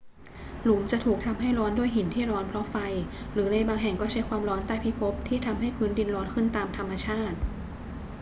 [0.63, 2.75] หลุมจะถูกทำให้ร้อนด้วยหินที่ร้อนเพราะไฟ
[3.33, 7.37] หรือในบางแห่งก็ใช้ความร้อนใต้พิภพที่ทำให้พื้นดินร้อนขึ้นตามธรรมชาติ